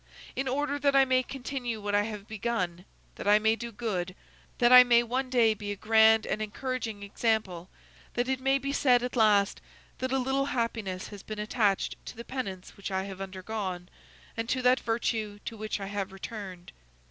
[0.35, 2.85] In order that I may continue what I have begun,
[3.17, 4.15] that I may do good,
[4.57, 7.69] that I may one day be a grand and encouraging example,
[8.15, 9.61] that it may be said at last,
[9.99, 13.89] that a little happiness has been attached to the penance which I have undergone,
[14.35, 16.71] and to that virtue to which I have returned.